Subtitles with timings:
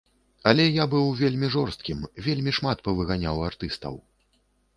[0.51, 1.99] Але я быў вельмі жорсткім,
[2.29, 3.95] вельмі шмат павыганяў артыстаў.